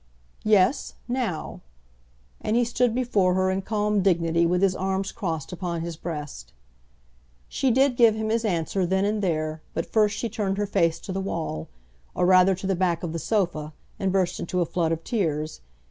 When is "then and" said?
8.87-9.21